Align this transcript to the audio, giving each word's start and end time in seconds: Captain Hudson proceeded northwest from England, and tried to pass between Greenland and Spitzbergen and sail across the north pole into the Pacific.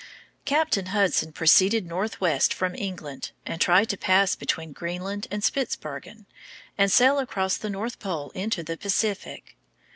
Captain 0.45 0.87
Hudson 0.87 1.31
proceeded 1.31 1.85
northwest 1.85 2.55
from 2.55 2.73
England, 2.73 3.29
and 3.45 3.61
tried 3.61 3.87
to 3.89 3.97
pass 3.97 4.33
between 4.33 4.71
Greenland 4.73 5.27
and 5.29 5.43
Spitzbergen 5.43 6.25
and 6.75 6.91
sail 6.91 7.19
across 7.19 7.55
the 7.55 7.69
north 7.69 7.99
pole 7.99 8.31
into 8.31 8.63
the 8.63 8.77
Pacific. 8.77 9.55